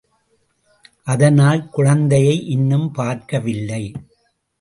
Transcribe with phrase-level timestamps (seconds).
[1.03, 3.83] அதனால் குழந்தையை இன்னும் பார்க்க வில்லை.